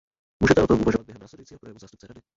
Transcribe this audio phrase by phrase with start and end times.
[0.43, 2.21] Můžete o tom uvažovat během následujícího projevu zástupce Rady.